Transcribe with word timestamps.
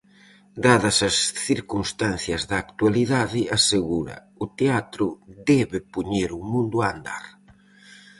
Dadas 0.65 0.97
as 1.09 1.15
circunstancias 1.47 2.41
da 2.49 2.57
actualidade, 2.65 3.41
asegura,"o 3.57 4.45
teatro 4.59 5.05
debe 5.51 5.79
poñer 5.93 6.29
o 6.39 6.41
mundo 6.51 6.75
a 6.81 6.87
andar". 6.95 7.25